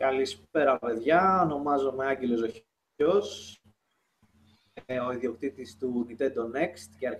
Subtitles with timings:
[0.00, 1.40] Καλησπέρα, παιδιά.
[1.42, 3.60] Ονομάζομαι Άγγελος Ζοχιός,
[4.86, 7.18] ε, ο ιδιοκτήτης του Nintendo Next και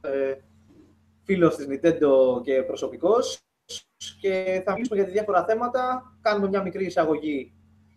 [0.00, 0.36] ε,
[1.24, 3.40] φίλος της Nintendo και προσωπικός
[4.20, 6.02] και θα μιλήσουμε για διάφορα θέματα.
[6.20, 7.54] Κάνουμε μια μικρή εισαγωγή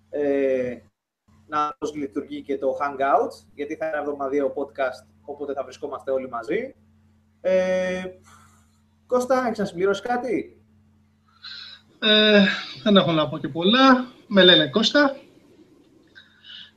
[0.10, 0.78] ε,
[1.48, 6.30] να πώς λειτουργεί και το Hangout, γιατί θα είναι εβδομαδιαίο podcast, οπότε θα βρισκόμαστε όλοι
[6.30, 6.76] μαζί.
[7.42, 8.04] Ε,
[9.08, 10.58] Κώστα, έχεις να συμπληρώσεις κάτι;
[12.00, 12.46] Ε,
[12.84, 14.08] δεν έχω να πω και πολλά.
[14.28, 15.16] Με λένε Κώστα.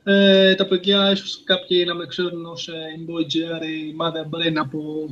[0.05, 5.09] Ε, τα παιδιά, ίσως κάποιοι να με ξέρουν ως ε, InBoy ή Mother Brain από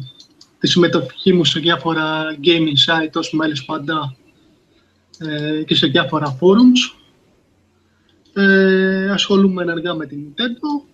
[0.59, 4.17] τη συμμετοχή μου σε διάφορα gaming site ως μέλης παντά
[5.19, 6.98] ε, και σε διάφορα forums.
[8.33, 10.89] Ε, ασχολούμαι ενεργά με την Nintendo.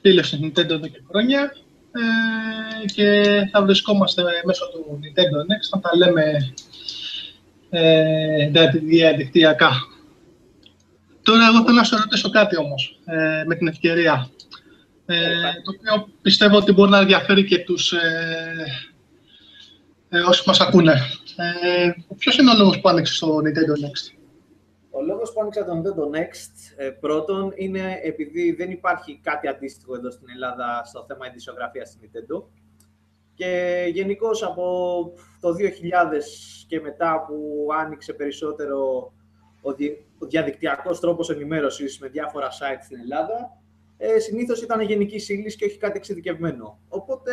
[0.00, 1.52] Φίλες στην Nintendo εδώ και χρόνια.
[1.92, 3.22] Ε, και
[3.52, 6.54] θα βρισκόμαστε μέσω του Nintendo Next, θα τα λέμε
[7.70, 9.70] ε, διαδικτυακά.
[11.22, 14.30] Τώρα, εγώ θέλω να σου ρωτήσω κάτι όμως, ε, με την ευκαιρία,
[15.06, 15.16] ε,
[15.64, 18.66] το οποίο πιστεύω ότι μπορεί να ενδιαφέρει και τους ε,
[20.08, 20.92] ε, όσοι μας ακούνε.
[21.36, 24.19] Ε, ποιος είναι ο λόγος που άνοιξε στο Nintendo Next?
[24.90, 29.94] Ο λόγος που άνοιξα το Nintendo Next ε, πρώτον είναι επειδή δεν υπάρχει κάτι αντίστοιχο
[29.94, 32.42] εδώ στην Ελλάδα στο θέμα ειδησιογραφίας στην Nintendo.
[33.34, 34.64] Και γενικώς από
[35.40, 35.54] το 2000
[36.66, 39.12] και μετά που άνοιξε περισσότερο
[39.60, 43.60] ο, δι, ο διαδικτυακός τρόπος ενημέρωσης με διάφορα site στην Ελλάδα,
[43.96, 46.78] ε, συνήθως ήταν γενική ύλη και όχι κάτι εξειδικευμένο.
[46.88, 47.32] Οπότε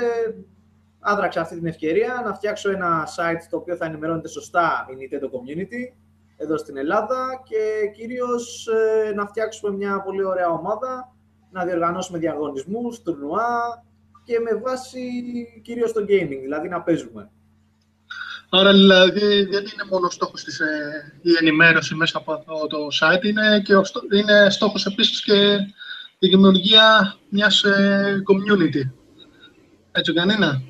[0.99, 5.25] άδραξα αυτή την ευκαιρία να φτιάξω ένα site το οποίο θα ενημερώνεται σωστά η Nintendo
[5.25, 5.94] Community
[6.38, 11.16] εδώ στην Ελλάδα και κυρίως ε, να φτιάξουμε μια πολύ ωραία ομάδα,
[11.52, 13.83] να διοργανώσουμε διαγωνισμούς, τουρνουά
[14.23, 14.99] και με βάση
[15.63, 17.30] κυρίως το gaming, δηλαδή να παίζουμε.
[18.49, 23.23] Άρα δηλαδή δεν είναι μόνο στόχος της ε, η ενημέρωση μέσα από αυτό το site,
[23.23, 25.58] είναι, και ο, είναι στόχος επίσης και
[26.19, 28.92] η δημιουργία μιας ε, community.
[29.92, 30.61] Έτσι δεν είναι;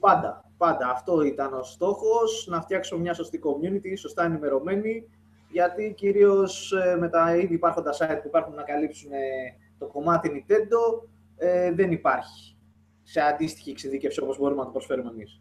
[0.00, 0.43] Πάντα.
[0.56, 5.08] Πάντα αυτό ήταν ο στόχος, να φτιάξουμε μια σωστή community, σωστά ενημερωμένη,
[5.50, 9.18] γιατί κυρίως ε, με τα ήδη υπάρχοντα site που υπάρχουν να καλύψουν ε,
[9.78, 12.56] το κομμάτι Nintendo, ε, δεν υπάρχει
[13.02, 15.40] σε αντίστοιχη εξειδίκευση όπως μπορούμε να το προσφέρουμε εμείς.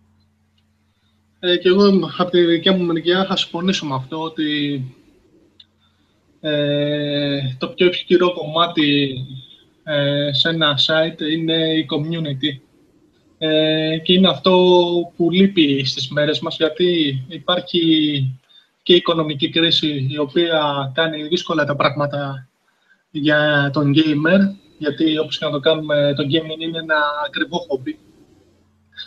[1.40, 1.88] Ε, και εγώ
[2.18, 4.82] από τη δικιά μου μεριά θα συμφωνήσω με αυτό ότι
[6.42, 9.16] ε, το πιο ευκαιρό κομμάτι
[10.32, 12.73] σε ένα site είναι η community.
[13.46, 14.52] Ε, και είναι αυτό
[15.18, 17.82] που λείπει στις μέρες μας, γιατί υπάρχει
[18.84, 22.48] και η οικονομική κρίση, η οποία κάνει δύσκολα τα πράγματα
[23.12, 24.40] για τον gamer,
[24.78, 26.96] γιατί όπως και να το κάνουμε, το gaming είναι ένα
[27.26, 27.98] ακριβό χόμπι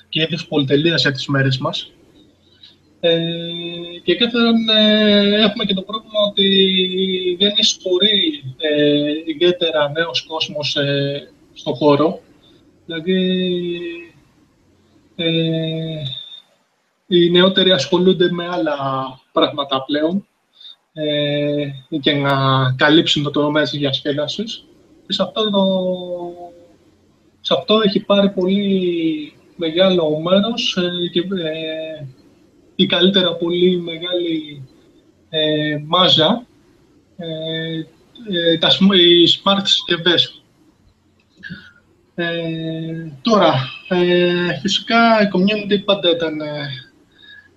[0.08, 1.92] και είδους πολυτελείας για τις μέρες μας.
[3.00, 3.18] Ε,
[4.04, 6.46] και δεύτερον, ε, έχουμε και το πρόβλημα ότι
[7.38, 12.20] δεν εισπορεί ε, ιδιαίτερα νέος κόσμος ε, στον χώρο.
[12.86, 13.16] Δηλαδή,
[15.16, 16.02] ε,
[17.06, 18.76] οι νεότεροι ασχολούνται με άλλα
[19.32, 20.26] πράγματα πλέον
[20.92, 22.32] ε, και να
[22.76, 24.64] καλύψουν το τομέα της διασκέδασης.
[25.06, 25.64] Και σε αυτό, το,
[27.40, 32.06] σε αυτό έχει πάρει πολύ μεγάλο μέρος ε, και ε,
[32.76, 34.62] ή καλύτερα πολύ μεγάλη
[35.28, 36.46] ε, μάζα
[37.16, 37.78] ε,
[38.30, 40.42] ε, τα, οι smart συσκευές.
[42.18, 43.54] Ε, τώρα,
[43.88, 46.40] ε, φυσικά η community πάντα ήταν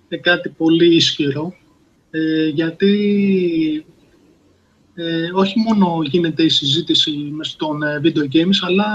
[0.08, 1.54] ε, κάτι πολύ ισχυρό,
[2.10, 3.86] ε, γιατί
[4.94, 8.86] ε, όχι μόνο γίνεται η συζήτηση μες στον video games, αλλά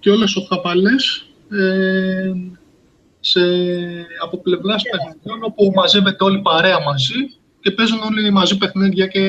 [0.00, 1.26] και όλες ο χαπαλές
[3.20, 3.40] σε,
[4.22, 9.20] από πλευράς παιχνιδιών, όπου μαζεύεται όλη παρέα μαζί και παίζουν όλοι μαζί παιχνίδια και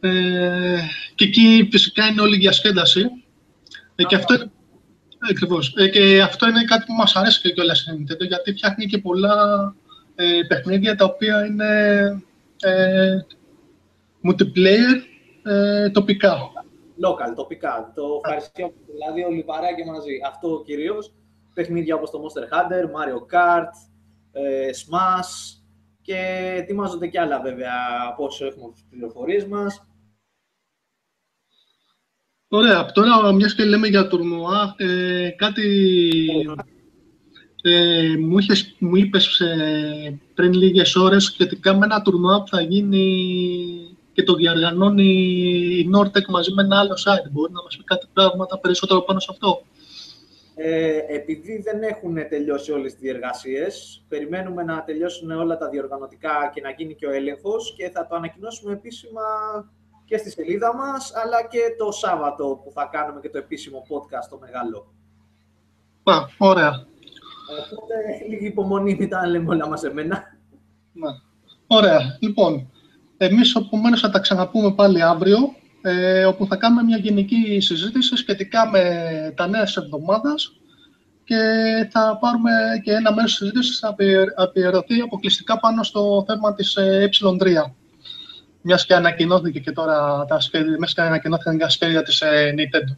[0.00, 0.80] ε,
[1.14, 3.04] και εκεί φυσικά είναι όλη η διασκέδαση.
[3.94, 4.50] Ε, και, αυτό,
[5.30, 8.86] ακριβώς, ε, και αυτό είναι κάτι που μας αρέσει και κιόλας στην Nintendo, γιατί φτιάχνει
[8.86, 9.34] και πολλά
[10.14, 11.72] ε, παιχνίδια τα οποία είναι
[12.60, 13.18] ε,
[14.28, 15.02] multiplayer
[15.42, 16.52] ε, τοπικά.
[17.06, 17.92] Local, τοπικά.
[17.94, 20.12] Το ευχαριστώ, δηλαδή όλοι παρέα και μαζί.
[20.26, 21.12] Αυτό κυρίως,
[21.54, 23.72] παιχνίδια όπως το Monster Hunter, Mario Kart,
[24.32, 25.58] ε, Smash
[26.02, 27.72] και ετοιμάζονται κι άλλα βέβαια
[28.08, 29.87] από όσο έχουμε τις πληροφορίες μας.
[32.50, 32.86] Ωραία.
[32.86, 35.66] Τώρα, μιας και λέμε για τουρνουά, ε, κάτι
[37.62, 42.60] ε, μου, είχες, μου είπες ε, πριν λίγες ώρες σχετικά με ένα τουρνουά που θα
[42.60, 45.12] γίνει και το διαργανώνει
[45.78, 47.30] η Nortec μαζί με ένα άλλο site.
[47.30, 49.62] Μπορεί να μας πει κάτι πράγματα περισσότερο πάνω σε αυτό;
[50.54, 56.60] Ε, επειδή δεν έχουν τελειώσει όλες τις διεργασίες, περιμένουμε να τελειώσουν όλα τα διοργανωτικά και
[56.60, 59.22] να γίνει και ο έλεγχος και θα το ανακοινώσουμε επίσημα
[60.08, 64.26] και στη σελίδα μας, αλλά και το Σάββατο που θα κάνουμε και το επίσημο podcast
[64.30, 64.92] το μεγάλο.
[66.02, 66.86] Α, ωραία.
[67.72, 67.94] Οπότε
[68.28, 70.24] λίγη υπομονή, μετά λέμε όλα μας εμένα.
[70.92, 71.08] Ναι.
[71.66, 72.16] Ωραία.
[72.20, 72.70] Λοιπόν,
[73.16, 75.38] εμείς επομένω θα τα ξαναπούμε πάλι αύριο,
[75.82, 78.82] ε, όπου θα κάνουμε μια γενική συζήτηση σχετικά με
[79.36, 80.52] τα νέα της εβδομάδας
[81.24, 81.36] και
[81.90, 82.50] θα πάρουμε
[82.82, 83.96] και ένα μέρος της συζήτησης θα
[84.36, 87.72] αφιερωθεί αποκλειστικά πάνω στο θέμα της ε3.
[88.62, 92.96] Μιας και ανακοινώθηκε και τώρα τα σχέδια, μέσα και ανακοινώθηκαν τα σχέδια της ε, Nintendo.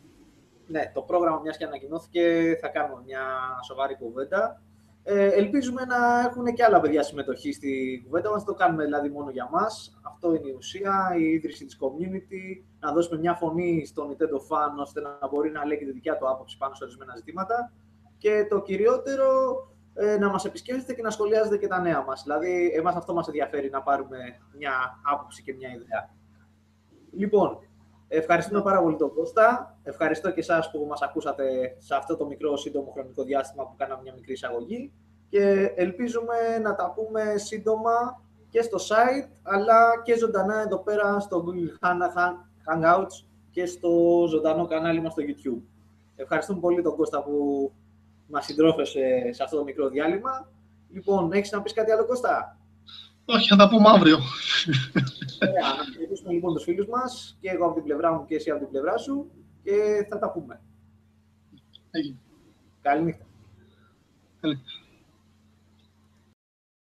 [0.67, 3.21] Ναι, το πρόγραμμα μιας και ανακοινώθηκε θα κάνουμε μια
[3.67, 4.62] σοβαρή κουβέντα.
[5.03, 8.45] Ε, ελπίζουμε να έχουν και άλλα παιδιά συμμετοχή στη κουβέντα μας.
[8.45, 9.99] Το κάνουμε δηλαδή μόνο για μας.
[10.03, 14.81] Αυτό είναι η ουσία, η ίδρυση της community, να δώσουμε μια φωνή στον Nintendo fan
[14.81, 17.73] ώστε να μπορεί να λέει και τη δικιά του άποψη πάνω σε ορισμένα ζητήματα.
[18.19, 19.29] Και το κυριότερο,
[19.94, 22.22] ε, να μας επισκέφτεται και να σχολιάζετε και τα νέα μας.
[22.22, 24.19] Δηλαδή, εμάς αυτό μας ενδιαφέρει να πάρουμε
[24.58, 24.72] μια
[25.12, 26.10] άποψη και μια ιδέα.
[27.12, 27.58] Λοιπόν,
[28.08, 29.78] ευχαριστούμε πάρα πολύ τον Κώστα.
[29.82, 34.02] Ευχαριστώ και εσάς που μας ακούσατε σε αυτό το μικρό σύντομο χρονικό διάστημα που κάναμε
[34.02, 34.92] μια μικρή εισαγωγή.
[35.28, 41.44] Και ελπίζουμε να τα πούμε σύντομα και στο site, αλλά και ζωντανά εδώ πέρα στο
[41.46, 41.88] Google
[42.66, 45.62] Hangouts και στο ζωντανό κανάλι μας στο YouTube.
[46.16, 47.72] Ευχαριστούμε πολύ τον Κώστα που
[48.31, 50.50] μας συντρόφεσε σε αυτό το μικρό διάλειμμα.
[50.91, 52.59] Λοιπόν, έχεις να πεις κάτι άλλο, Κώστα;
[53.25, 54.19] Όχι, θα τα πούμε αύριο.
[55.43, 58.50] Ωραία, να ευχαριστήσουμε λοιπόν τους φίλους μας, και εγώ από την πλευρά μου και εσύ
[58.50, 59.31] από την πλευρά σου,
[59.62, 60.61] και θα τα πούμε.
[61.91, 62.19] Έγινε.
[62.81, 63.25] Καλή νύχτα.
[64.41, 64.59] Καλή.